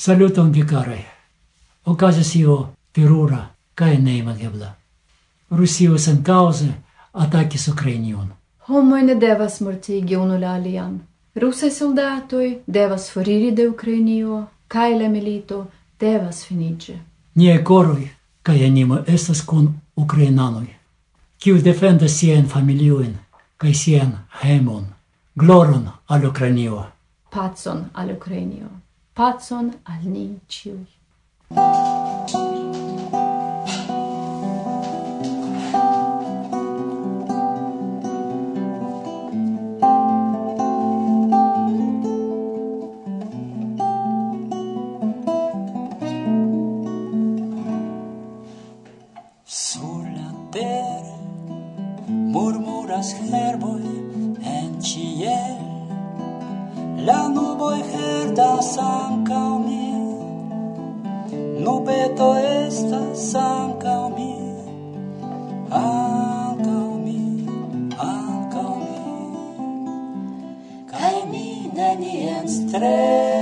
Saluton 0.00 0.52
vicaroi. 0.52 1.04
Ocasas 1.86 2.36
io 2.36 2.68
terura 2.92 3.40
cae 3.74 3.98
neimagebla. 3.98 4.74
Rusio 5.50 5.98
sen 5.98 6.22
cause 6.22 6.68
atacis 7.12 7.68
Ukrainion. 7.68 8.32
Homoi 8.68 9.02
ne 9.02 9.14
devas 9.14 9.60
mortigi 9.60 10.16
unu 10.16 10.40
la 10.40 10.54
alian. 10.54 11.00
Rusai 11.36 11.70
soldatoi 11.70 12.62
devas 12.66 13.10
foriri 13.12 13.52
de 13.56 13.68
Ukrainio, 13.68 14.46
kai 14.68 14.98
la 14.98 15.08
milito 15.08 15.66
devas 16.00 16.46
finigi. 16.46 16.98
Nie 17.34 17.62
coroi, 17.62 18.10
cae 18.42 18.66
animo 18.66 18.98
estas 19.06 19.42
con 19.42 19.74
Ukrainanoi, 19.96 20.68
kiu 21.38 21.64
defendas 21.64 22.18
sien 22.18 22.46
familioin, 22.46 23.18
kai 23.56 23.74
sien 23.74 24.12
hemon, 24.42 24.84
gloron 25.36 25.90
al 26.08 26.24
Ukrainio. 26.24 26.84
Patson 27.30 27.90
al 27.94 28.10
Ukrainio. 28.10 28.80
Pacon 29.14 29.72
al 29.84 30.02
ni 30.04 30.38
ciui. 30.48 30.86
La 57.06 57.20
nuboj 57.32 57.78
herdas 57.92 58.74
ankaŭ 58.84 59.46
min, 59.62 60.02
nubeto 61.64 62.28
estas 62.40 63.24
ankaŭ 63.40 64.02
mi, 64.16 64.28
ankaŭ 65.80 66.84
mi, 67.04 67.18
Kai 68.08 68.68
mi. 68.84 69.02
Kaj 70.92 71.16
mi 71.32 71.46
nenien 71.76 72.48
stres. 72.58 73.39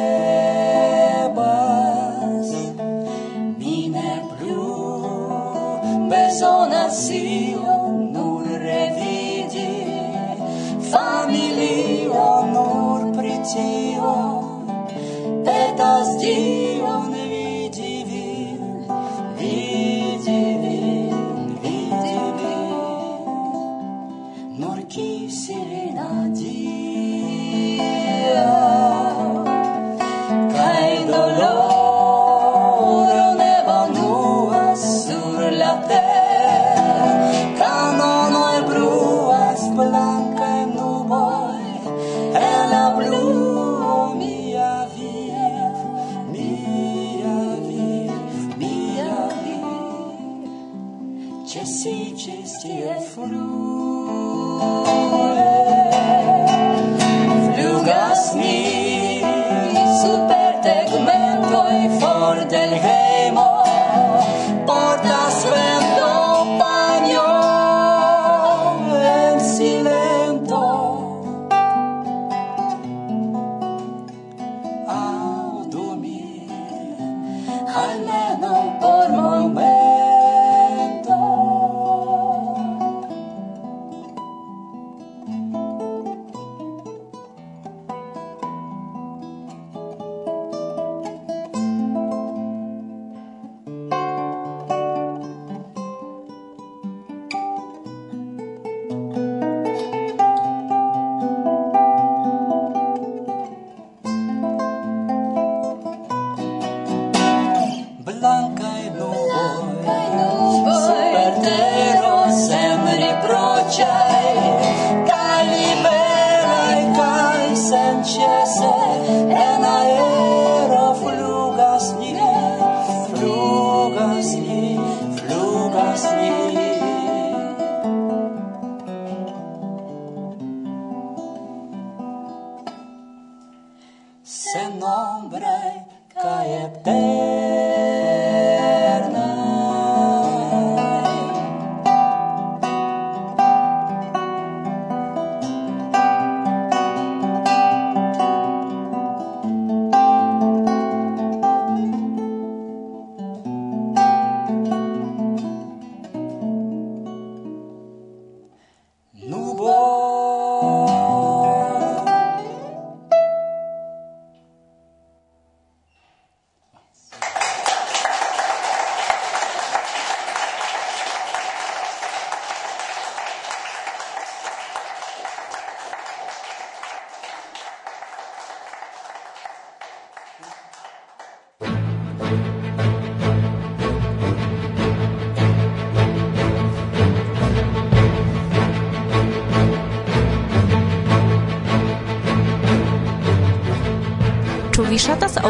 de 52.63 53.01
flor. 53.01 53.78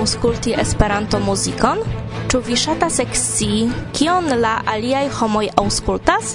aŭskulti 0.08 0.54
Esperanto-muzikon? 0.56 1.82
Ĉu 2.32 2.38
vi 2.46 2.54
ŝatas 2.56 2.94
ekscii 3.02 3.66
kion 3.92 4.30
la 4.40 4.54
aliaj 4.72 5.02
homoj 5.18 5.42
aŭskultas? 5.60 6.30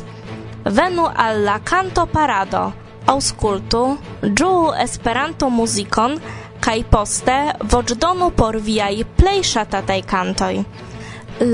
Venu 0.77 1.07
al 1.23 1.41
la 1.47 1.55
kanto 1.65 2.03
parado. 2.11 2.61
Aŭskultu, 3.09 3.81
ĝuu 4.21 4.59
Esperanto-muzikon 4.83 6.19
kaj 6.61 6.77
poste 6.93 7.39
voĉdonu 7.73 8.29
por 8.37 8.59
viaj 8.67 8.93
plej 9.17 9.39
ŝatataj 9.55 9.99
kantoj. 10.13 10.53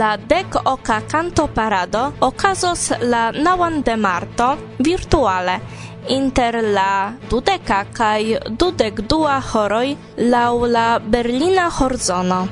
La 0.01 0.17
dek 0.19 0.59
oka 0.73 0.99
kanto 1.07 1.47
parado 1.55 2.03
okazos 2.31 2.89
la 3.13 3.29
naŭan 3.31 3.79
de 3.87 3.95
marto 3.95 4.49
virtuale 4.91 5.55
inter 6.07 6.61
la 6.63 7.13
dudeka 7.29 7.83
kaj 7.93 8.23
dudek 8.49 9.01
dua 9.09 9.39
horoj 9.51 9.95
laŭ 10.17 10.53
la 10.67 10.99
Berlina 10.99 11.69
horzono. 11.79 12.47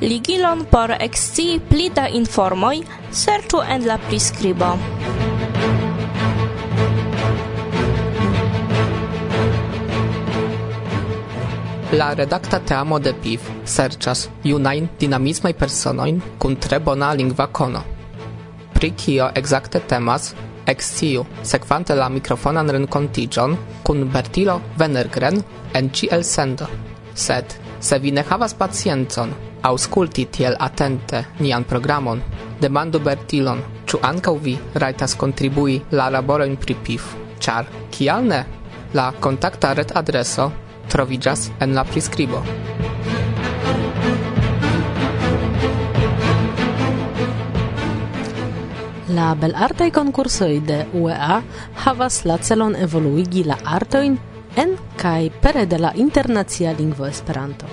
Ligilon 0.00 0.64
por 0.70 0.94
ekscii 0.98 1.60
pli 1.68 1.90
da 1.94 2.08
informoj 2.08 2.76
serĉu 3.12 3.62
en 3.68 3.86
la 3.86 3.98
priskribo. 4.08 4.70
La 11.92 12.12
redakta 12.14 12.58
teamo 12.58 12.98
de 12.98 13.12
PIV 13.22 13.40
serĉas 13.64 14.28
junajn 14.44 14.88
dinamismaj 15.00 15.52
personojn 15.52 16.20
kun 16.38 16.56
tre 16.56 16.78
bona 16.78 17.12
lingva 17.12 17.46
kono. 17.46 17.82
Pri 18.74 18.90
kio 18.90 19.30
ekzakte 19.34 19.80
temas 19.80 20.34
Exciu, 20.70 21.24
sekvante 21.42 21.96
la 21.98 22.06
mikrofonan 22.14 22.68
renkontiĝon 22.70 23.56
kun 23.82 24.04
Bertilo 24.12 24.60
Venergren 24.78 25.40
en 25.74 25.90
ĉi 25.90 26.10
elsendo. 26.14 26.68
Sed, 27.14 27.56
se 27.80 27.98
vi 27.98 28.12
ne 28.14 28.22
havas 28.28 28.54
paciencon, 28.54 29.34
aŭskulti 29.66 30.28
tiel 30.36 30.54
atente 30.68 31.24
nian 31.40 31.66
programon, 31.66 32.22
demandu 32.62 33.02
Bertilon, 33.02 33.64
ĉu 33.88 33.98
ankaŭ 34.12 34.36
vi 34.46 34.56
rajtas 34.84 35.16
kontribui 35.18 35.80
la 35.90 36.06
laborojn 36.14 36.56
pri 36.56 36.78
PIF, 36.86 37.14
ĉar, 37.42 37.66
kial 37.90 38.30
ne? 38.30 38.44
La 38.94 39.10
kontakta 39.26 39.74
retadreso 39.74 40.50
troviĝas 40.90 41.50
en 41.60 41.74
la 41.74 41.86
priskribo. 41.86 42.44
La 49.10 49.34
bel 49.34 49.54
arte 49.56 49.88
konkursoj 49.90 50.60
de 50.66 50.76
UEA 50.94 51.40
havas 51.84 52.20
la 52.28 52.36
celon 52.38 52.76
evoluigi 52.76 53.42
la 53.42 53.56
artoin 53.64 54.18
en 54.62 54.76
kai 55.00 55.32
pere 55.42 55.64
de 55.66 55.78
la 55.78 55.90
internacia 55.96 56.72
lingvo 56.78 57.06
Esperanto. 57.06 57.66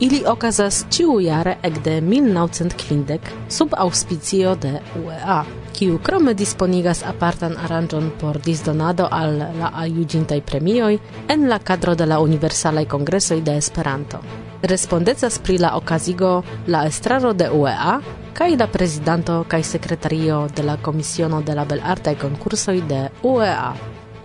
Ili 0.00 0.22
okazas 0.26 0.84
tiuiare 0.88 1.58
ek 1.62 1.82
de 1.84 2.00
1950 2.00 3.18
sub 3.48 3.74
auspicio 3.76 4.54
de 4.54 4.72
UEA, 5.04 5.44
kiu 5.76 5.98
krome 5.98 6.34
disponigas 6.34 7.02
apartan 7.04 7.56
aranĝon 7.56 8.10
por 8.20 8.40
disdonado 8.40 9.08
al 9.10 9.38
la 9.60 9.72
aljuĝintaj 9.74 10.40
premioj 10.40 10.98
en 11.28 11.48
la 11.48 11.58
kadro 11.58 11.94
de 11.94 12.06
la 12.06 12.20
Universalaj 12.20 12.86
Kongresoj 12.86 13.42
de 13.42 13.56
Esperanto. 13.56 14.20
Respondecas 14.62 15.38
pri 15.38 15.58
la 15.58 15.76
okazigo 15.76 16.42
la 16.66 16.86
estraro 16.86 17.32
de 17.32 17.50
UEA 17.50 18.00
kai 18.36 18.56
la 18.56 18.66
prezidanto 18.66 19.44
kai 19.48 19.62
sekretario 19.62 20.48
de 20.54 20.62
la 20.62 20.76
Komisiono 20.76 21.40
de 21.42 21.54
la 21.54 21.64
Belartaj 21.64 22.18
Konkursoj 22.20 22.82
de 22.88 23.08
UEA. 23.22 23.72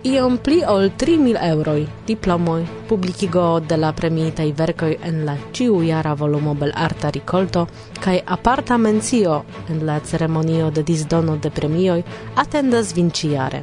Iom 0.04 0.36
pli 0.38 0.58
ol 0.68 0.90
3.000 1.00 1.38
euro 1.48 1.74
diplomoj, 2.06 2.66
publikigo 2.88 3.60
de 3.60 3.76
la 3.76 3.92
premiitaj 3.92 4.52
verkoj 4.52 4.96
en 5.08 5.24
la 5.24 5.36
ciu 5.52 5.80
jara 5.80 6.12
volumo 6.14 6.54
belarta 6.54 7.10
ricolto 7.10 7.66
kai 8.04 8.20
aparta 8.26 8.76
mencio 8.76 9.44
en 9.68 9.86
la 9.86 10.00
ceremonio 10.00 10.70
de 10.70 10.82
disdono 10.82 11.36
de 11.36 11.50
premioj 11.50 12.02
atendas 12.34 12.94
vinciare. 12.94 13.62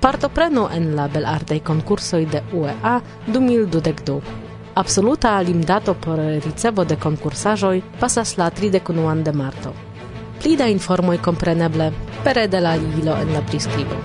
Partoprenu 0.00 0.68
en 0.72 0.94
la 0.96 1.08
bel 1.08 1.22
belartaj 1.22 1.60
konkursoj 1.60 2.26
de 2.26 2.42
UEA 2.52 3.00
2022. 3.26 4.45
Absoluta 4.76 5.40
limdato 5.40 5.94
por 5.94 6.18
ricevo 6.18 6.84
de 6.84 6.98
concursaĵoj 7.00 7.78
pasas 8.00 8.34
la 8.36 8.50
31 8.50 9.22
de 9.24 9.32
marto. 9.32 9.72
Pli 10.42 10.52
da 10.60 10.66
informoj 10.68 11.16
kompreneble 11.24 11.86
pere 12.24 12.44
de 12.46 12.60
la 12.60 12.74
ligilo 12.76 13.14
en 13.16 13.32
la 13.32 13.40
priskribo. 13.40 13.96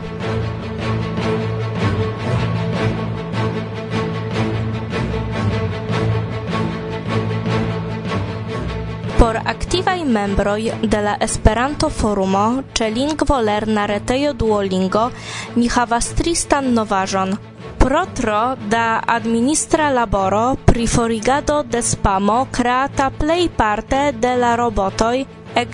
Por 9.19 9.43
aktivaj 9.43 9.99
membroj 10.05 10.71
de 10.87 11.01
la 11.03 11.17
Esperanto-forumo 11.19 12.63
ĉe 12.73 12.93
lingvo-lerna 12.95 13.89
retejo 13.91 14.33
Duolingo 14.33 15.09
ni 15.55 15.67
havas 15.67 16.13
tristan 16.15 16.71
novaĵon– 16.73 17.35
pro 17.81 18.05
tro 18.13 18.55
da 18.69 19.01
administra 19.07 19.89
laboro 19.89 20.55
pri 20.65 20.87
forigado 20.87 21.63
de 21.63 21.81
spamo 21.81 22.47
kreata 22.51 23.09
plejparte 23.09 24.11
de 24.11 24.35
la 24.37 24.55
robotoj 24.55 25.25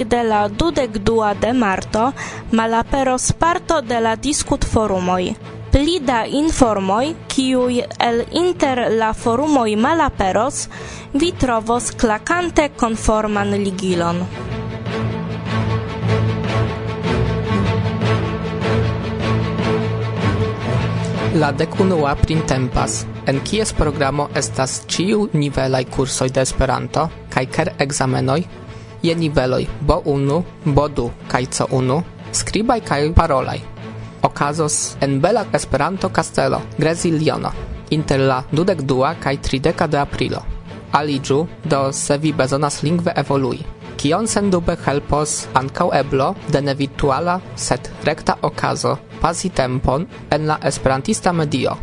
de 0.06 0.24
la 0.24 0.48
dudek 0.48 0.98
dua 0.98 1.34
de 1.34 1.54
marto 1.54 2.14
malaperos 2.52 3.32
parto 3.32 3.82
de 3.82 4.00
la 4.00 4.16
diskut 4.16 4.66
forumoj. 4.66 5.34
Pli 5.72 6.00
da 6.00 6.26
informoi, 6.26 7.16
kiuj 7.28 7.84
el 8.00 8.24
inter 8.32 8.88
la 8.90 9.14
forumoi 9.14 9.76
malaperos, 9.76 10.70
vi 11.14 11.32
trovos 11.32 11.92
klakante 11.92 12.70
conforman 12.80 13.52
ligilon. 13.52 14.24
La 21.36 21.52
decunua 21.52 22.16
printempas, 22.16 23.06
en 23.28 23.42
kies 23.44 23.74
programo 23.76 24.30
estas 24.36 24.80
ĉiu 24.88 25.28
nivelai 25.34 25.84
cursoi 25.92 26.30
de 26.32 26.42
Esperanto 26.42 27.10
kaj 27.34 27.46
ker 27.52 27.72
examenoi, 27.84 28.46
je 29.04 29.16
niveloi 29.16 29.68
bo 29.82 30.02
unu, 30.06 30.44
bo 30.66 30.88
du, 30.88 31.10
kai 31.28 31.46
co 31.46 31.68
unu, 31.72 32.02
skribaj 32.32 32.80
kaj 32.82 33.14
parolaj. 33.14 33.60
Okazos 34.24 34.96
en 35.02 35.20
bela 35.22 35.46
Esperanto 35.54 36.10
Castello, 36.10 36.62
Greziliono 36.78 37.52
inter 37.90 38.20
la 38.20 38.44
dudek 38.52 38.82
dua 38.82 39.16
kaj 39.20 39.38
trideka 39.42 39.88
de 39.88 40.00
aprilo. 40.00 40.42
Aliĝu 40.92 41.46
do 41.64 41.92
se 41.92 42.18
vi 42.18 42.34
bezonas 42.34 42.84
lingve 42.84 43.12
evolui. 43.16 43.60
Kion 43.98 44.28
sendube 44.28 44.78
helpos 44.86 45.48
ankaŭ 45.54 45.90
eblo 46.00 46.36
de 46.52 46.74
virtuala 46.74 47.40
sed 47.56 47.90
rekta 48.06 48.38
okazo 48.42 48.98
pasi 49.22 49.50
tempon 49.50 50.08
en 50.30 50.48
la 50.48 50.60
esperantista 50.64 51.34
medio. 51.34 51.78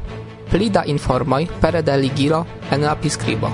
Pli 0.50 0.70
da 0.70 0.84
informoj 0.86 1.46
pere 1.60 1.82
de 1.82 1.96
ligilo 1.96 2.44
en 2.70 2.82
la 2.82 2.94
priskribo. 2.94 3.50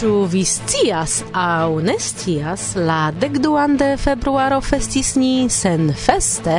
Ĉu 0.00 0.10
vi 0.32 0.46
scias 0.48 1.18
aŭ 1.36 1.80
ne 1.84 1.98
scias, 2.00 2.62
la 2.88 3.10
dekduan 3.12 3.74
de 3.76 3.88
februaro 4.00 4.62
festis 4.64 5.10
ni 5.20 5.48
senfeste 5.52 6.54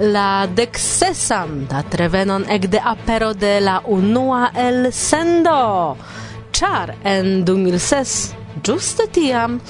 la 0.00 0.46
deksesan 0.50 1.68
datrevenon 1.70 2.48
ekde 2.50 2.82
apero 2.82 3.30
de 3.34 3.52
la 3.62 3.78
unua 3.86 4.50
elsendo, 4.58 5.60
ĉar 6.50 6.96
en 7.14 7.44
2006 7.46 8.39
Giuste 8.62 9.06
tiam 9.14 9.60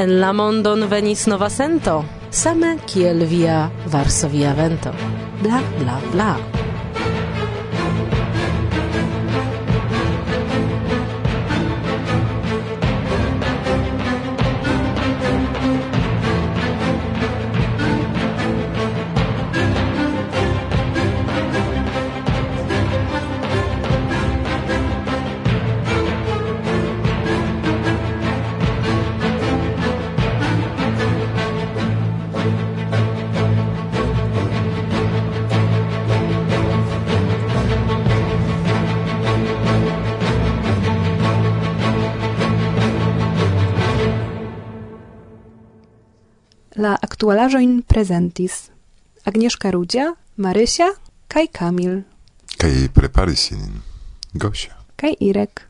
en 0.00 0.16
la 0.20 0.32
mondon 0.32 0.88
venis 0.88 1.26
nova 1.28 1.50
sento, 1.52 2.00
same 2.30 2.76
kiel 2.86 3.26
via 3.28 3.66
Varsovia 3.92 4.54
vento. 4.56 4.94
Bla, 5.42 5.60
bla, 5.78 6.00
bla. 6.12 6.59
La 47.20 47.26
aktualaĵojn 47.26 47.82
prezentis 47.84 48.70
Agnieszka 49.28 49.68
Rudzia, 49.74 50.14
Marysia 50.40 50.86
kaj 51.28 51.50
Kamil. 51.52 51.98
Kaj 52.56 52.88
preparis 52.96 53.50
ilin 53.52 53.82
Gosia. 54.32 54.72
Kaj 54.96 55.12
Irek. 55.20 55.60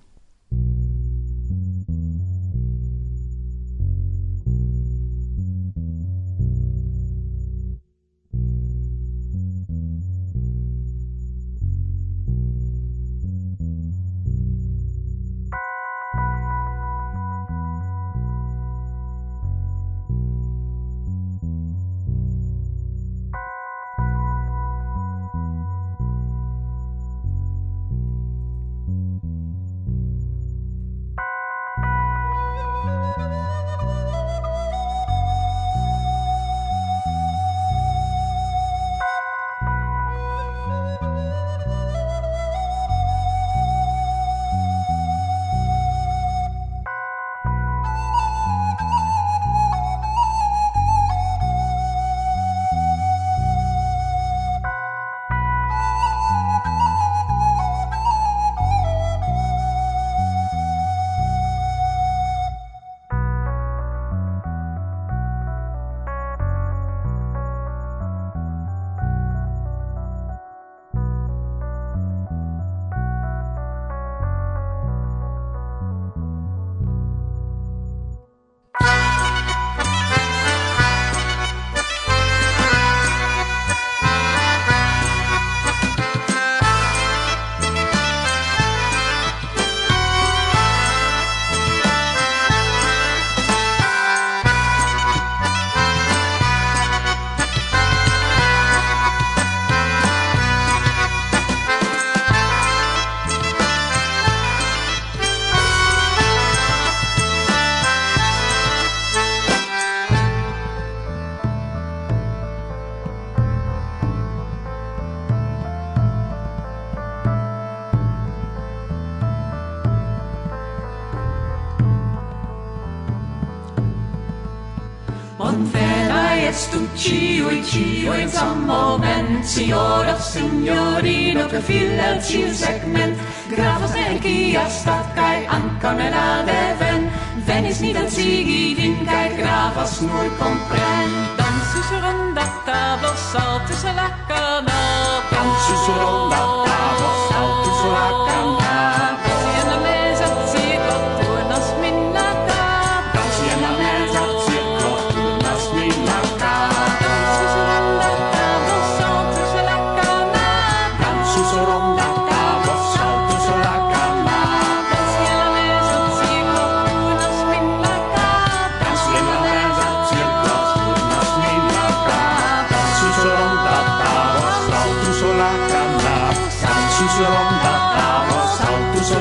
estu 126.50 126.78
ciui, 126.96 127.62
ciui 127.62 128.22
in 128.22 128.28
sam 128.28 128.64
moment, 128.64 129.44
signora, 129.44 130.18
signorino, 130.18 131.46
profile 131.46 132.20
ciu 132.22 132.52
segment, 132.52 133.16
gravas 133.48 133.94
energia 133.94 134.68
stat, 134.68 135.14
kai 135.14 135.46
anca 135.46 135.92
ne 135.92 136.10
la 136.10 136.42
deven, 136.50 137.10
venis 137.46 137.80
ni 137.80 137.92
dancigi 137.92 138.74
vin, 138.74 138.96
kai 139.06 139.28
gravas 139.36 140.00
nur 140.00 140.26
compren. 140.38 141.10
Dansu 141.38 141.82
sur 141.88 142.02
onda 142.12 142.46
tavolo 142.66 143.14
salti 143.30 143.74
sur 143.82 143.94
la 143.94 144.08
canopa, 144.26 145.36
dansu 145.36 145.76
sur 145.84 146.02
onda 146.08 146.59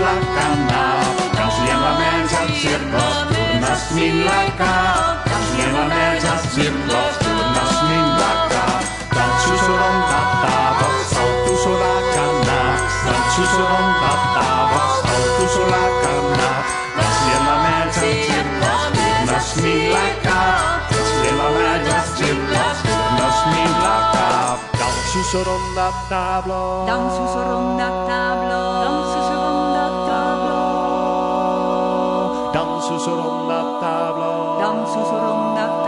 la 0.09 0.21
cap, 0.69 1.17
causiem 1.35 1.81
la 1.81 1.91
mens 1.99 2.33
al 2.41 2.49
circo, 2.61 3.03
turnes 3.29 3.83
min 3.95 4.25
la 4.25 4.41
cap, 4.57 5.27
causiem 5.29 5.73
la 5.77 5.85
mens 5.93 6.23
al 6.31 6.41
circo, 6.53 7.01
turnes 7.21 7.75
min 7.89 8.07
la 8.21 8.31
cap. 8.53 8.81
Calcio 9.13 9.55
soron 9.65 9.97
tattava, 10.09 10.87
saltu 11.11 11.53
sola 11.63 11.93
canna, 12.13 12.59
calcio 13.05 13.45
soron 13.53 13.87
tattava, 14.01 14.81
saltu 15.05 15.45
sola 15.55 15.83
canna, 16.01 16.49
causiem 16.97 17.43
la 17.49 17.57
mens 17.65 17.97
al 18.03 18.13
circo, 18.25 18.71
turnes 18.97 19.47
min 19.61 19.81
la 19.93 20.05
cap, 20.25 20.89
causiem 20.89 21.37
min 23.53 23.71
la 23.85 23.97
cap. 24.13 24.57
Dansu 24.79 25.21
soron 25.31 25.63
da 25.75 25.89
tablo, 26.09 26.85
dansu 26.87 27.23
soron 27.33 27.77
da 27.77 27.89
tablo, 28.09 28.61
sur 32.99 33.17
una 33.17 33.79
tavola. 33.79 34.59
Danzo 34.59 34.91
susurrum 34.91 35.51
una 35.51 35.78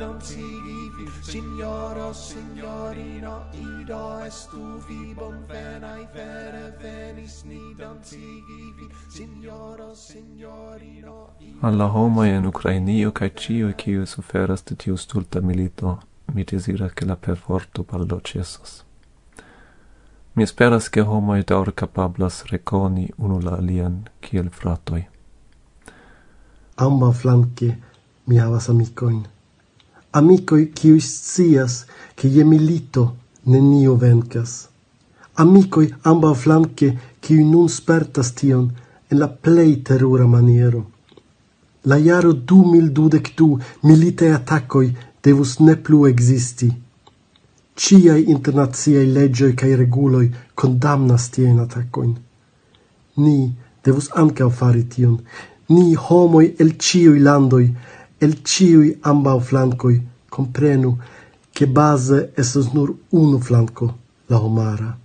non 0.00 0.18
si 0.20 0.40
vivi 0.40 1.10
Signoro, 1.20 2.12
signorino, 2.14 3.44
ido 3.52 4.18
estuvi 4.24 5.12
Bon 5.14 5.44
venai 5.46 6.06
vere 6.12 6.74
venis, 6.80 7.42
ni 7.42 7.74
non 7.76 7.98
si 8.00 8.16
vivi 8.16 8.88
Signoro, 9.08 9.94
signorino, 9.94 11.36
Alla 11.60 11.84
homoi 11.84 12.30
en 12.30 12.46
Ucrainio 12.46 13.12
cae 13.12 13.34
cioi 13.34 13.74
cioi 13.76 14.06
suferas 14.06 14.64
de 14.64 14.76
tiu 14.76 14.96
stulta 14.96 15.40
milito 15.40 16.00
mi 16.32 16.44
desiras 16.44 16.92
che 16.94 17.04
la 17.04 17.16
perforto 17.16 17.84
baldo 17.84 18.20
cesas. 18.20 18.84
Mi 20.32 20.42
esperas 20.42 20.88
che 20.88 21.00
homoi 21.00 21.42
daur 21.44 21.74
capablas 21.74 22.44
reconi 22.44 23.10
unu 23.16 23.40
la 23.40 23.56
alian 23.56 24.08
kiel 24.20 24.48
fratoi. 24.48 25.08
Amba 26.76 27.10
flanque 27.12 27.78
mi 28.24 28.38
havas 28.38 28.68
amicoin, 28.68 29.26
amicoi 30.12 30.72
qui 30.72 31.00
scias 31.00 31.84
che 32.14 32.28
je 32.28 32.44
milito 32.44 33.16
nenio 33.44 33.96
vencas. 33.96 34.68
Amicoi 35.34 35.94
amba 36.02 36.34
flanque 36.34 36.98
qui 37.20 37.44
nun 37.44 37.68
spertas 37.68 38.32
tion 38.34 38.70
en 39.10 39.18
la 39.18 39.28
plei 39.28 39.82
terura 39.82 40.26
maniero. 40.26 40.90
La 41.84 41.96
iaro 41.96 42.32
2022 42.32 43.58
milite 43.82 44.24
dudec 44.26 44.40
attaccoi 44.40 44.96
devus 45.22 45.58
ne 45.60 45.76
plu 45.76 46.06
existi. 46.06 46.68
Ciai 47.74 48.28
internaziai 48.28 49.06
legioi 49.06 49.54
cae 49.54 49.76
reguloi 49.76 50.28
condamnas 50.54 51.30
tien 51.30 51.58
attaccoin. 51.58 52.14
Ni 53.16 53.54
devus 53.82 54.10
ancao 54.12 54.50
fari 54.50 54.84
tion. 54.88 55.16
Ni 55.68 55.94
homoi 55.94 56.54
el 56.58 56.76
ciui 56.76 57.18
landoi 57.18 57.72
el 58.20 58.42
ciui 58.42 58.98
ambau 59.00 59.40
flancoi 59.40 59.96
comprenu 60.28 60.98
che 61.50 61.66
base 61.66 62.32
esses 62.36 62.72
nur 62.72 62.94
unu 63.08 63.38
flanco, 63.38 63.98
la 64.26 64.38
omara. 64.38 64.98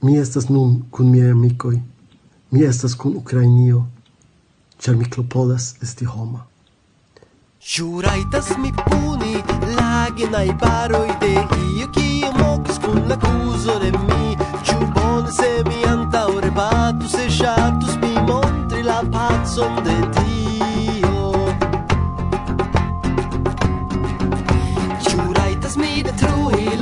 Mi 0.00 0.18
estes 0.18 0.46
nun 0.48 0.86
cun 0.90 1.08
miei 1.10 1.30
amicoi, 1.30 1.80
mi 2.48 2.62
estes 2.62 2.94
cun 2.94 3.14
Ucrainio, 3.14 3.86
cer 4.78 4.96
mi 4.96 5.06
clopoles 5.08 5.74
esti 5.82 6.04
homa. 6.04 6.46
Ciuraitas 7.58 8.56
mi 8.56 8.70
puni, 8.72 9.42
laginai 9.76 10.52
baroi 10.54 11.16
de 11.20 11.34
io, 11.78 11.88
chi 11.90 12.18
io 12.18 12.32
mocus 12.32 12.78
cun 12.78 13.06
l'accusore 13.08 13.90
mi, 13.90 14.36
ciu 14.62 14.78
bon 14.92 15.26
se 15.30 15.62
mi 15.66 15.82
antaure 15.84 16.50
batus 16.50 17.14
e 17.14 17.28
shatus 17.28 17.94
mi 17.96 18.14
montri 18.28 18.82
la 18.82 19.02
pazzon 19.10 19.82
de 19.82 19.96
Dio. 20.14 20.53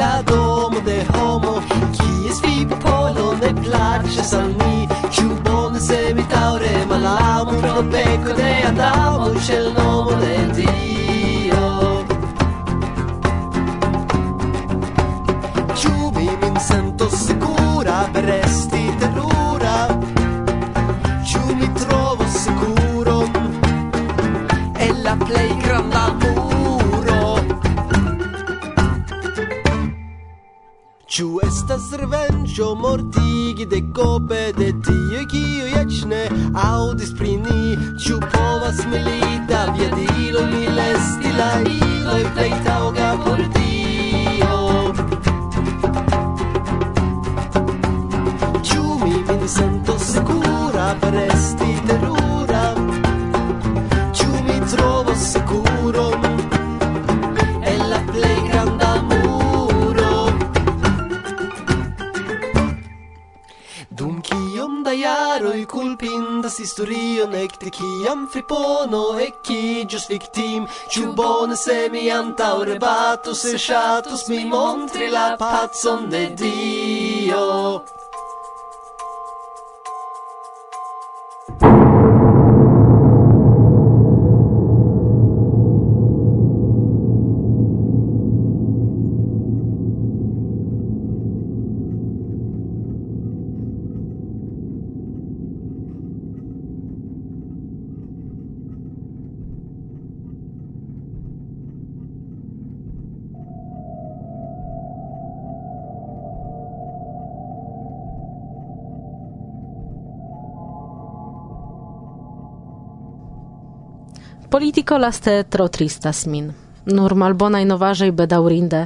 la 0.03 0.23
domo 0.31 0.81
de 0.89 0.99
homo 1.15 1.53
kies 1.97 2.39
vi 2.45 2.67
popolo 2.71 3.27
ne 3.43 3.51
plaĉas 3.63 4.33
al 4.41 4.49
mi. 4.61 4.89
Ciu 5.15 5.37
bone 5.45 5.81
se 5.89 6.01
mi 6.17 6.25
taure 6.33 6.75
malamo 6.91 7.53
pro 7.61 7.77
peco 7.93 8.33
de 8.41 8.51
Adamo 8.71 9.29
Cel 9.47 9.71
nomo 9.79 10.19
de 10.25 10.35
Dio 10.57 11.02
estas 31.73 31.93
revenĝo 32.01 32.67
mortigi 32.77 33.65
dekope 33.65 34.41
de 34.59 34.67
tie 34.85 35.23
kiu 35.33 35.71
eĉ 35.81 36.03
ne 36.11 36.21
aŭdis 36.61 37.15
pri 37.17 37.37
ni. 37.45 37.77
Ĉu 38.05 38.19
povas 38.35 38.83
milita 38.93 39.63
viadilo 39.79 40.45
mil 40.53 40.83
esti 40.85 41.33
la 41.39 41.51
iloj 41.65 42.21
plej 42.37 42.51
taŭga 42.69 43.11
por 43.25 43.41
tio 43.57 44.61
Ĉu 48.69 48.83
mi 49.05 49.15
min 49.31 49.49
sentos 49.57 50.11
sekura 50.17 50.91
per 51.01 51.23
esti 51.25 51.79
terura 51.89 52.22
kulpindas 65.83 66.59
historion 66.63 67.33
ekde 67.35 67.71
kiam 67.75 68.27
fripono 68.31 69.01
ekiĝos 69.25 70.05
viktim 70.11 70.69
Ĉu 70.95 71.09
bone 71.19 71.57
se 71.59 71.89
mi 71.95 72.05
antaŭre 72.19 72.79
batos, 72.85 73.43
se 73.47 73.59
ŝatus 73.67 74.29
mi 74.31 74.45
montri 74.53 75.11
la 75.11 75.27
pacon 75.41 76.07
de 76.13 76.23
Dio. 76.43 77.43
Politico 114.53 114.99
laste 114.99 115.45
tro 115.49 115.69
tristas 115.69 116.27
min. 116.27 116.51
Nur 116.93 117.15
malbonaj 117.17 117.63
novaĵoj 117.65 118.11
bedaŭrinde. 118.13 118.83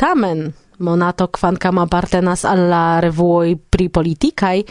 Tamen 0.00 0.40
monato 0.78 1.26
kvankam 1.28 1.82
apartenas 1.82 2.46
al 2.48 2.62
la 2.70 3.00
revuoj 3.04 3.50
pri 3.70 3.90
politikaj 3.92 4.62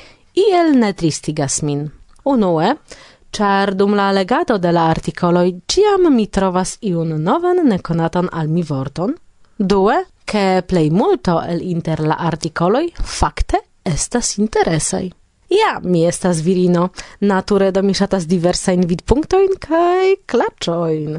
iel 0.46 0.74
ne 0.82 0.90
tristigas 0.98 1.60
min. 1.62 1.86
Unue, 2.34 2.74
ĉar 3.30 3.76
dum 3.78 3.94
la 3.94 4.10
legado 4.18 4.58
de 4.58 4.74
la 4.74 4.88
artikoloj 4.96 5.46
ĉiam 5.70 6.10
mi 6.16 6.26
trovas 6.26 6.74
iun 6.82 7.14
novan 7.22 7.62
nekonatan 7.70 8.34
al 8.34 8.50
mi 8.50 8.66
vorton. 8.66 9.14
Due, 9.58 10.02
ke 10.26 10.64
plej 10.68 10.90
multo 10.90 11.38
el 11.46 11.62
inter 11.62 12.02
la 12.02 12.18
artikoloj 12.18 12.88
fakte 12.98 13.62
estas 13.86 14.40
interesaj. 14.42 15.12
Ja, 15.52 15.80
mi 15.84 16.06
estas 16.08 16.40
virino. 16.40 16.90
Nature 17.20 17.72
do 17.72 17.82
mi 17.84 17.94
ŝatas 17.94 18.24
diversajn 18.28 18.86
vidpunktojn 18.88 19.58
kaj 19.60 20.14
klaĉojn. 20.32 21.18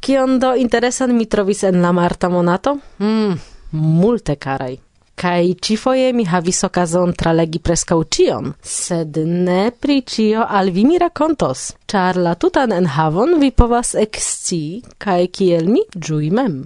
Kion 0.00 0.36
do 0.38 0.52
interesan 0.54 1.16
mi 1.16 1.26
trovis 1.26 1.64
en 1.66 1.80
la 1.82 1.90
marta 1.92 2.28
monato? 2.30 2.76
Mm, 3.02 3.34
multe 3.72 4.36
karaj. 4.38 4.76
Kaj 5.18 5.54
cifoje 5.66 6.12
mi 6.14 6.28
havis 6.30 6.62
okazon 6.62 7.10
tralegi 7.18 7.58
preskaŭ 7.58 7.98
ĉion, 8.14 8.52
sed 8.62 9.18
ne 9.26 9.72
pri 9.74 9.96
ĉio 10.06 10.44
al 10.46 10.70
vi 10.70 10.84
mi 10.86 11.00
rakontos, 11.02 11.64
ĉar 11.90 12.20
la 12.22 12.36
tutan 12.38 12.72
enhavon 12.76 13.34
vi 13.42 13.50
povas 13.50 13.96
ekscii 13.98 14.94
kaj 15.02 15.24
kiel 15.34 15.66
mi 15.66 15.82
ĝui 15.96 16.30
mem. 16.30 16.60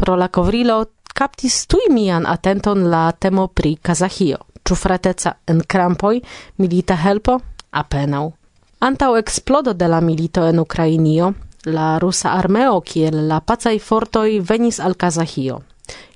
Pro 0.00 0.16
la 0.16 0.32
kovrilo 0.32 0.86
kaptis 1.12 1.66
tuj 1.68 1.90
mian 1.92 2.24
atenton 2.26 2.88
la 2.88 3.10
temo 3.12 3.50
pri 3.52 3.76
Kazahio 3.82 4.38
ĉu 4.68 4.76
frateca 4.76 5.32
enkrampoj, 5.48 6.18
milita 6.60 6.96
helpo 7.04 7.38
apenaŭ. 7.82 8.26
Antaŭ 8.88 9.14
eksplodo 9.18 9.72
de 9.74 9.88
la 9.88 10.00
milito 10.00 10.44
en 10.46 10.60
Ukrainio, 10.60 11.32
la 11.64 11.98
rusa 11.98 12.36
armeo 12.38 12.80
kiel 12.80 13.16
la 13.28 13.40
pacaj 13.40 13.78
fortoj 13.88 14.28
venis 14.50 14.78
al 14.80 14.94
Kazahio. 14.94 15.62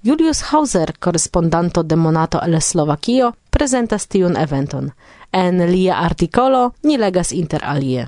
Julius 0.04 0.42
Hauser, 0.50 0.92
korespondanto 0.98 1.82
de 1.82 1.96
Monato 1.96 2.40
el 2.44 2.60
Slovakio, 2.60 3.32
prezentas 3.50 4.06
tiun 4.06 4.36
eventon. 4.36 4.90
En 5.32 5.58
lia 5.70 5.98
artikolo 5.98 6.74
ni 6.82 6.98
legas 6.98 7.32
inter 7.32 7.64
alie. 7.64 8.06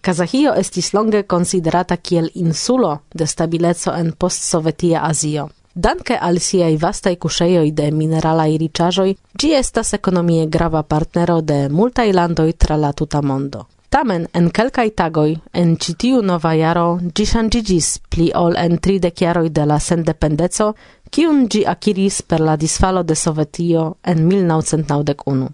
Kazahio 0.00 0.54
estis 0.54 0.92
longe 0.94 1.24
konsiderata 1.24 1.96
kiel 1.96 2.30
insulo 2.34 3.00
de 3.14 3.26
stabileco 3.26 3.92
en 3.92 4.12
postsovetia 4.18 5.00
Azio. 5.02 5.48
Danke 5.76 6.16
al 6.16 6.38
siaj 6.40 6.78
vastaj 6.80 7.10
kuŝejoj 7.20 7.66
de 7.78 7.90
mineralaj 7.92 8.52
riĉaĵoj, 8.62 9.10
ĝi 9.42 9.50
estas 9.58 9.92
ekonomie 9.92 10.46
grava 10.54 10.80
partnero 10.82 11.34
de 11.50 11.58
multaj 11.68 12.06
landoj 12.16 12.46
tra 12.52 12.78
la 12.84 12.92
tuta 12.96 13.20
mondo. 13.20 13.66
Tamen 13.92 14.24
en 14.40 14.48
kelkaj 14.58 14.86
tagoj 15.00 15.34
en 15.62 15.74
ĉi 15.76 15.94
tiu 16.04 16.22
nova 16.30 16.54
jaro 16.56 16.86
ĝi 17.18 17.26
ŝanĝiĝis 17.32 17.90
pli 18.08 18.30
ol 18.44 18.56
en 18.62 18.78
tridek 18.86 19.20
jaroj 19.26 19.50
de 19.58 19.66
la 19.68 19.78
sendependeco, 19.88 20.72
kiun 21.10 21.44
ĝi 21.52 21.66
akiris 21.74 22.22
per 22.22 22.40
la 22.48 22.56
disfalo 22.56 23.02
de 23.02 23.14
Sovetio 23.26 23.84
en 24.14 24.26
1991. 24.32 25.46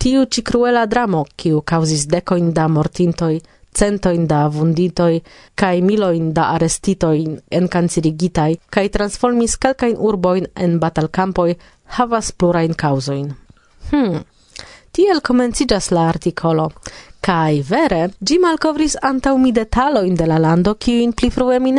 Tiu 0.00 0.24
ĉi 0.24 0.42
kruela 0.42 0.86
dramo, 0.86 1.26
kiu 1.36 1.60
kaŭzis 1.60 2.08
dekojn 2.08 2.52
da 2.56 2.68
mortintoj, 2.68 3.34
centoin 3.78 4.26
da 4.28 4.48
vunditoi 4.48 5.22
kai 5.54 5.80
miloin 5.82 6.34
da 6.34 6.50
arestitoi 6.54 7.24
en 7.50 7.68
cancerigitai 7.68 8.58
kai 8.70 8.88
transformis 8.88 9.56
kelkain 9.56 9.96
urboin 9.98 10.46
en 10.56 10.80
batalcampoi 10.80 11.56
havas 11.84 12.32
plurain 12.38 12.74
causoin. 12.74 13.34
Hmm. 13.90 14.20
Tiel 14.92 15.20
comencidas 15.20 15.90
la 15.90 16.08
articolo. 16.08 16.70
Kai 17.20 17.62
vere, 17.70 18.10
gi 18.26 18.38
malcovris 18.38 18.96
antau 19.02 19.38
mi 19.38 19.52
detaloin 19.52 20.16
de 20.16 20.26
la 20.26 20.38
lando 20.38 20.74
kiuin 20.74 21.12
pli 21.12 21.30
frue 21.30 21.58
mi. 21.60 21.72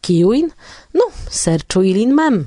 Kiuin? 0.00 0.52
Nu, 0.94 1.06
serĉu 1.30 1.82
ilin 1.82 2.14
mem. 2.14 2.46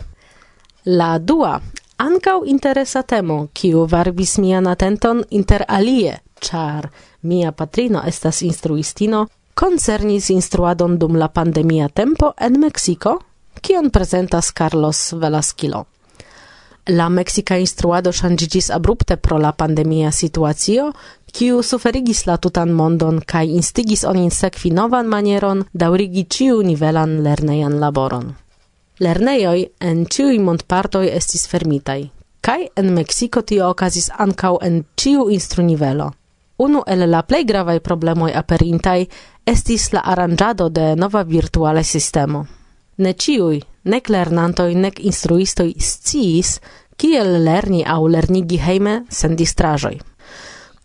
La 0.86 1.18
dua, 1.20 1.62
ancau 1.98 2.44
interesa 2.46 3.04
temo, 3.04 3.48
kiu 3.54 3.88
varbis 3.88 4.38
mian 4.38 4.68
atenton 4.68 5.24
inter 5.30 5.66
alie– 5.68 6.20
char 6.40 6.92
mia 7.22 7.52
patrino 7.52 8.02
estas 8.06 8.42
instruistino, 8.42 9.28
concernis 9.54 10.30
instruadon 10.30 10.98
dum 10.98 11.16
la 11.16 11.28
pandemia 11.28 11.90
tempo 11.90 12.34
en 12.38 12.60
Mexico, 12.60 13.20
kion 13.62 13.90
presentas 13.90 14.52
Carlos 14.52 15.14
Velasquilo. 15.14 15.86
La 16.88 17.10
Mexica 17.10 17.58
instruado 17.60 18.12
shangigis 18.14 18.70
abrupte 18.72 19.18
pro 19.18 19.38
la 19.38 19.52
pandemia 19.52 20.12
situatio, 20.12 20.94
kiu 21.34 21.62
suferigis 21.62 22.26
la 22.26 22.38
tutan 22.38 22.72
mondon 22.72 23.20
kaj 23.20 23.44
instigis 23.60 24.06
onin 24.08 24.32
sekvi 24.32 24.72
novan 24.72 25.10
manieron 25.12 25.66
daŭrigi 25.74 26.24
ciu 26.30 26.62
nivelan 26.64 27.18
lernejan 27.26 27.76
laboron. 27.82 28.30
Lernejoj 29.00 29.66
en 29.90 30.06
ĉiuj 30.06 30.40
montpartoj 30.46 31.10
estis 31.18 31.44
fermitaj, 31.52 32.00
kaj 32.42 32.62
en 32.80 32.94
Meksiko 32.96 33.42
tio 33.42 33.68
okazis 33.70 34.08
ankaŭ 34.18 34.56
en 34.64 34.86
ciu 34.96 35.28
instrunivelo. 35.30 36.14
Unu 36.58 36.82
el 36.88 37.10
la 37.10 37.22
plej 37.22 37.44
gravaj 37.46 37.80
problemoj 37.86 38.32
aperintaj 38.34 39.06
estis 39.46 39.92
la 39.94 40.02
aranĝado 40.06 40.70
de 40.70 40.96
nova 40.96 41.22
virtuala 41.24 41.84
sistemo. 41.84 42.46
Ne 42.98 43.14
ĉiuj, 43.14 43.60
nek 43.94 44.10
lernantoj, 44.10 44.74
nek 44.76 45.00
instruistoj 45.00 45.74
sciis, 45.78 46.58
kiel 46.98 47.44
lerni 47.46 47.84
aŭ 47.86 48.02
lernigi 48.10 48.58
hejme 48.58 49.04
sen 49.10 49.36
distraĵoj. 49.38 50.00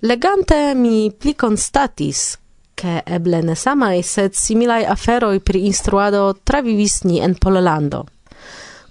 Legante 0.02 0.74
mi 0.74 1.10
pli 1.10 1.32
konstatis, 1.34 2.36
ke 2.74 3.00
eble 3.06 3.40
ne 3.42 3.54
samaj, 3.56 4.02
sed 4.02 4.34
similaj 4.36 4.82
aferoi 4.92 5.40
pri 5.40 5.64
instruado 5.68 6.32
travivis 6.44 7.04
ni 7.04 7.20
en 7.22 7.34
Pollando. 7.34 8.04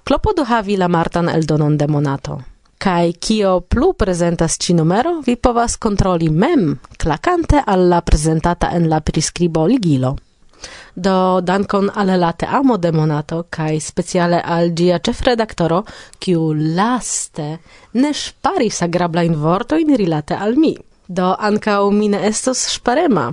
Klopodu 0.03 0.47
havi 0.49 0.77
la 0.77 0.87
martan 0.87 1.29
eldonon 1.29 1.77
de 1.77 1.87
monato. 1.87 2.41
Kai 2.81 3.13
kio 3.13 3.59
plu 3.61 3.93
presentas 3.93 4.55
ci 4.57 4.73
numero, 4.73 5.19
vi 5.21 5.35
povas 5.35 5.77
kontroli 5.77 6.29
mem, 6.29 6.79
klakante 6.97 7.61
alla 7.65 8.01
presentata 8.01 8.71
en 8.71 8.87
la 8.89 9.01
priskribo 9.01 9.65
ligilo. 9.65 10.15
Do 10.93 11.41
dankon 11.41 11.91
al 11.93 12.19
la 12.19 12.31
teamo 12.33 12.77
de 12.77 12.91
monato 12.91 13.45
kai 13.49 13.79
speciale 13.79 14.41
al 14.41 14.73
gia 14.73 14.97
ĉefredaktoro, 14.97 15.83
kiu 16.17 16.53
laste 16.53 17.59
ne 17.93 18.11
grablain 18.89 19.35
vorto 19.35 19.75
in 19.75 19.95
rilate 19.95 20.33
al 20.33 20.55
mi. 20.55 20.75
Do 21.07 21.35
anka 21.37 21.79
mine 21.91 22.25
estos 22.25 22.57
sparema 22.57 23.31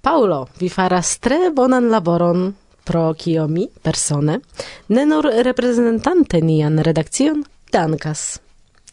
paulo 0.00 0.48
vi 0.58 0.68
faras 0.68 1.18
tre 1.18 1.50
bonan 1.52 1.88
laboron, 1.90 2.54
pro 2.84 3.14
kio 3.14 3.46
mi 3.46 3.68
persone 3.82 4.40
ne 4.88 5.04
nur 5.04 5.24
reprezentante 5.24 6.40
nian 6.40 6.78
redakcion 6.78 7.44
dankas. 7.72 8.47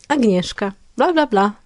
Agnieszka, 0.07 0.73
bla 0.97 1.13
bla 1.13 1.25
bla. 1.25 1.64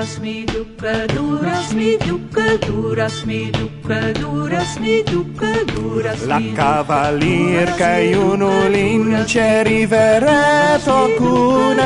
duras 0.00 0.18
mi 0.18 0.46
duca 0.46 1.06
duras 1.08 1.74
mi 1.74 1.98
duca 1.98 2.56
duras 2.66 3.26
mi 3.26 3.50
duca 3.50 4.12
duras 4.14 4.80
mi 4.80 5.02
duca 5.02 5.52
duras 5.74 6.24
la 6.26 6.40
cavalier 6.56 7.68
che 7.76 8.16
uno 8.16 8.66
lince 8.68 9.62
rivereto 9.62 11.10
cun 11.18 11.76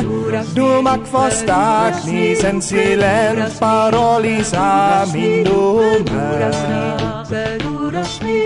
dumac 0.55 1.03
vostacni 1.11 2.37
sen 2.37 2.61
silent 2.63 3.59
parolis 3.59 4.53
amindum 4.53 6.05
duras 6.05 6.59
mi 6.69 6.83
duca 7.03 7.59
duras 7.59 8.21
mi 8.23 8.44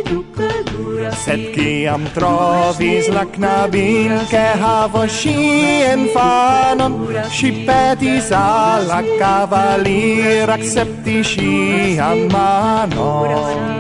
Sed 1.29 1.53
ciam 1.53 2.07
trovis 2.17 3.09
la 3.13 3.25
knabin 3.29 4.13
Che 4.31 4.47
havo 4.63 5.05
sci 5.07 5.85
infanon 5.93 6.93
Si 7.29 7.51
petis 7.69 8.31
alla 8.33 9.03
cavalier 9.21 10.49
Accepti 10.49 11.21
sian 11.23 12.33
manon. 12.33 13.77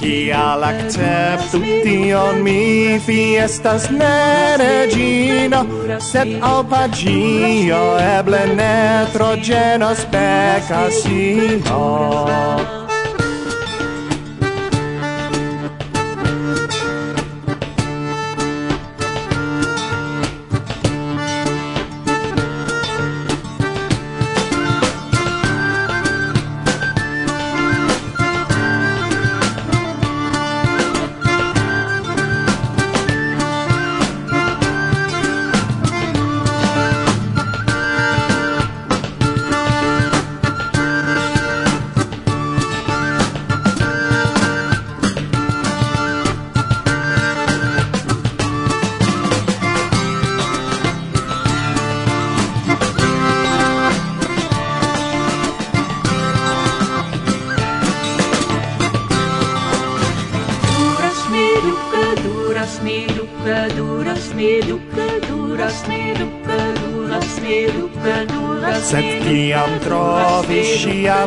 Kial 0.00 0.62
acceptu 0.64 1.58
tion 1.84 2.42
mi 2.42 2.98
fi 2.98 3.36
estas 3.44 3.90
ne 3.90 4.56
regino 4.56 5.66
Sed 6.00 6.40
al 6.40 6.64
pagio 6.64 7.82
eble 8.18 8.44
ne 8.56 9.06
trogenos 9.12 10.00
pecasino 10.12 11.80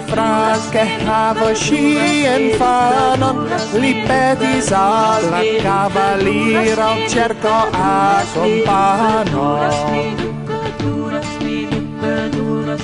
fras 0.02 0.70
che 0.70 0.86
havo 1.06 1.54
sci 1.54 2.26
infanon 2.26 3.48
li 3.80 3.94
petis 4.08 4.72
al 4.72 5.30
la 5.30 5.42
cavaliero 5.62 7.08
cerco 7.08 7.56
a 7.72 8.24
compano. 8.34 9.48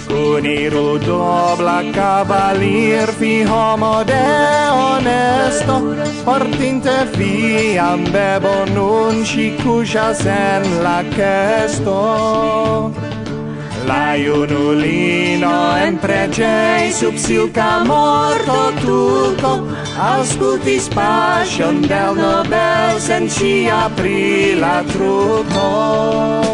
Kun 0.07 0.45
iru 0.45 0.97
dobla 0.97 1.83
cavalier 1.93 3.09
fi 3.19 3.43
homo 3.43 4.03
de 4.03 4.25
onesto 4.71 5.75
Portinte 6.25 6.97
fiam 7.13 8.03
bebo 8.13 8.65
nun 8.73 9.23
ci 9.25 9.51
cusas 9.63 10.25
en 10.25 10.63
la 10.83 11.03
chesto 11.15 11.99
La 13.87 14.15
iunulino 14.15 15.53
en 15.77 15.97
pregei 15.97 16.91
sub 16.93 17.17
silca 17.17 17.83
morto 17.85 18.59
tuco 18.81 19.53
Auscultis 19.97 20.87
pasion 20.93 21.81
del 21.81 22.15
nobel 22.15 22.99
sen 22.99 23.29
cia 23.29 23.89
pri 23.95 24.55
la 24.59 24.83
truco 24.93 26.50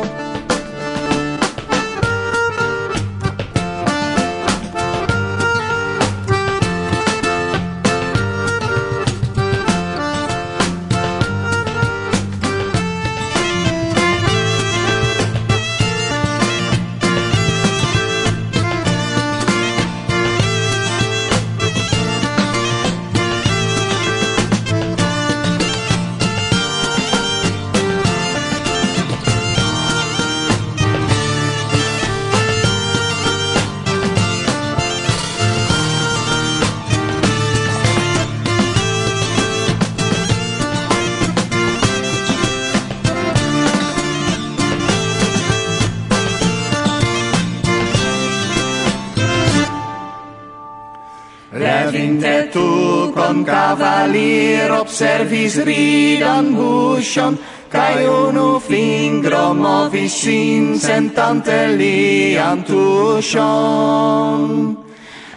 observis 54.81 55.57
ridan 55.67 56.45
buŝon 56.55 57.37
kaj 57.71 58.07
unu 58.07 58.59
fingro 58.59 59.53
movis 59.53 60.13
sin 60.23 60.79
sentante 60.79 61.59
lian 61.79 62.63
tuŝon. 62.67 64.43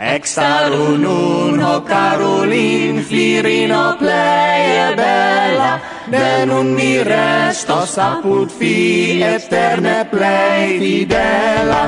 Extaru 0.00 0.96
nun 0.96 1.60
ho 1.60 1.74
carulin 1.84 3.02
flirino 3.08 3.96
pleie 4.00 4.86
bella, 4.96 5.72
de 6.12 6.46
nun 6.48 6.74
mi 6.76 6.92
restos 7.04 7.98
apud 7.98 8.48
fi 8.58 9.20
eterne 9.34 9.98
plei 10.12 10.78
fidela. 10.80 11.82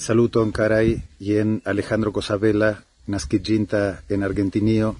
Saluton 0.00 0.48
carai, 0.52 0.96
jen 1.20 1.60
Alejandro 1.66 2.10
Cosabela 2.12 2.89
nasciginta 3.10 4.02
en 4.08 4.22
Argentinio, 4.22 4.96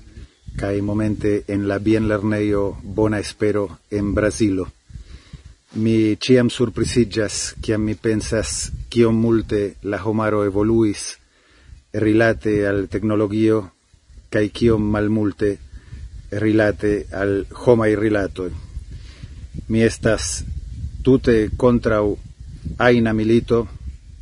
cae 0.57 0.83
momente 0.83 1.45
en 1.47 1.69
la 1.69 1.79
bien 1.79 2.09
lerneio 2.09 2.77
Bona 2.83 3.19
Espero 3.19 3.79
en 3.91 4.15
Brasilo. 4.15 4.69
Mi 5.75 6.17
ciam 6.17 6.51
surprisigas, 6.51 7.55
ciam 7.63 7.85
mi 7.85 7.95
pensas 7.95 8.73
cion 8.91 9.15
multe 9.15 9.77
la 9.83 10.03
homaro 10.05 10.45
evoluis 10.45 11.19
rilate 11.93 12.67
al 12.67 12.89
tecnologio, 12.89 13.73
cae 14.31 14.51
cion 14.51 14.83
malmulte 14.83 15.59
rilate 16.33 17.07
al 17.13 17.47
homai 17.65 17.95
rilatoi. 17.95 18.51
Mi 19.69 19.83
estas 19.83 20.45
tute 21.03 21.51
contrau 21.57 22.19
aina 22.79 23.13
milito, 23.15 23.69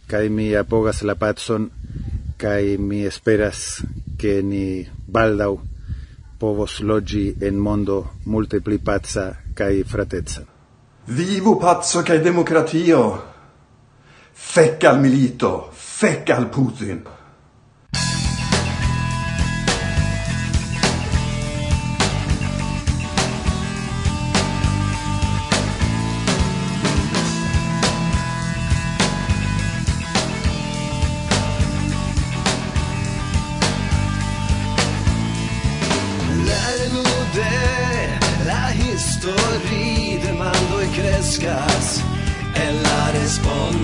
cae 0.06 0.28
mi 0.28 0.54
apogas 0.54 1.02
la 1.02 1.16
patson 1.16 1.70
kai 2.38 2.76
mi 2.78 3.04
esperas 3.04 3.82
che 4.16 4.40
ni 4.42 4.86
baldau 5.04 5.58
povos 6.38 6.78
logi 6.80 7.34
en 7.40 7.56
mondo 7.56 8.14
multe 8.24 8.60
pli 8.60 8.78
pazza 8.78 9.42
kai 9.54 9.82
fratezza. 9.82 10.46
Vivu 11.06 11.56
pazzo 11.56 12.02
kai 12.02 12.20
democratio. 12.20 13.34
Fec 14.32 14.84
al 14.84 15.00
milito, 15.00 15.70
fec 15.72 16.30
al 16.30 16.48
Putin. 16.48 17.02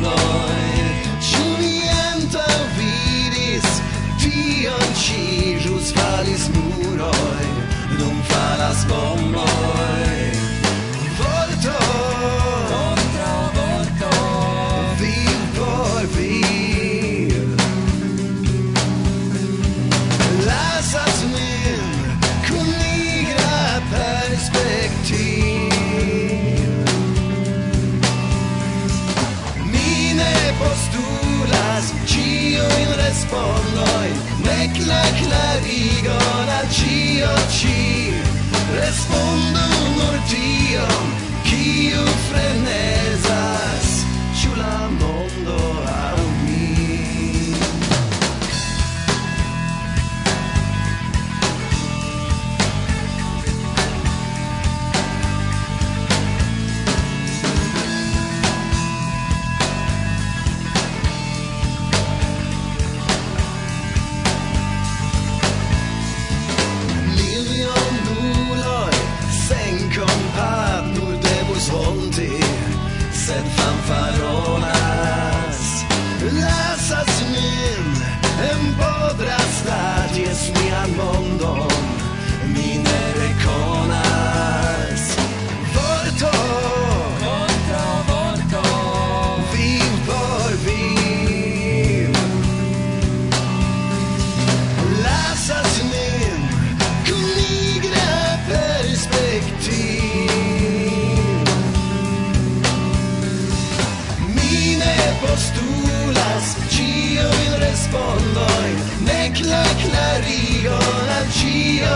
Lord. 0.02 0.73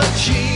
oči 0.02 0.46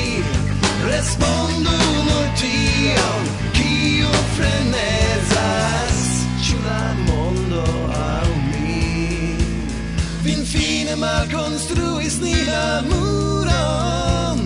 respondu 0.87 1.77
nur 2.09 2.27
tion 2.41 3.23
io 3.63 4.13
frenezas 4.35 5.99
ci 6.45 6.55
va 6.65 6.83
mondo 7.07 7.65
aŭ 7.97 8.29
mi. 8.51 9.37
Finfine 10.25 10.95
malkonstruis 11.05 12.15
ni 12.25 12.39
la 12.51 12.69
muron 12.91 14.39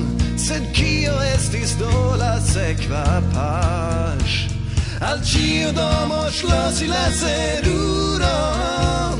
sed 0.47 0.65
kio 0.77 1.17
estis 1.35 1.71
do 1.81 1.95
la 2.23 2.35
sekva 2.53 3.07
paŝ 3.35 4.31
al 5.09 5.19
ĉiu 5.31 5.69
domo 5.77 6.23
ŝlosi 6.39 6.87
la 6.89 7.07
seruron 7.21 9.19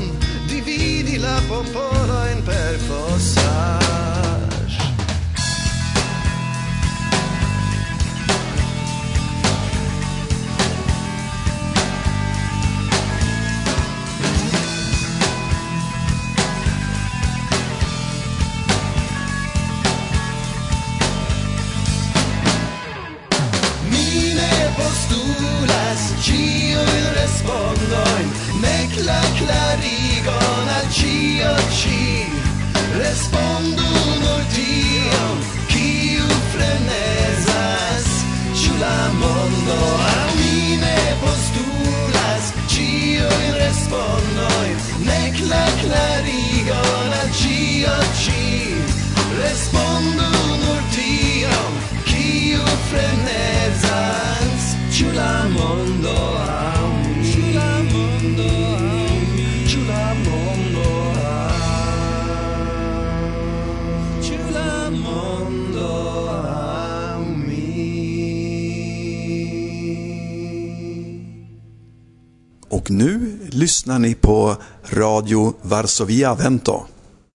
dividi 0.49 1.15
la 1.25 1.37
popolojn 1.49 2.37
per 2.47 2.73
fosa 2.87 3.56
respondojn 27.47 28.27
nek 28.61 28.95
la 29.07 29.19
klarigon 29.39 30.71
al 30.77 30.89
ĉio 30.97 31.53
ĉi 31.79 31.99
respondojn 32.99 33.56
Och 72.87 72.91
nu 72.91 73.37
lyssnar 73.49 73.99
ni 73.99 74.15
på 74.15 74.55
Radio 74.89 75.53
Varsovia 75.61 76.35
Vento. 76.35 76.85